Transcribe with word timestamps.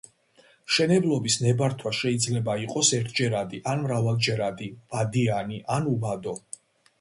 მშენებლობის 0.69 1.35
ნებართვა 1.43 1.91
შეიძლება 1.97 2.55
იყოს 2.61 2.89
ერთჯერადი 3.01 3.61
ან 3.75 3.85
მრავალჯერადი, 3.85 4.71
ვადიანი 4.97 5.61
ან 5.77 5.93
უვადო. 5.95 6.35